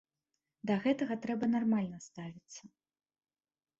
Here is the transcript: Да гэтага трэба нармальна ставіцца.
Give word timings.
Да 0.69 0.77
гэтага 0.85 1.17
трэба 1.27 1.51
нармальна 1.55 1.97
ставіцца. 2.07 2.63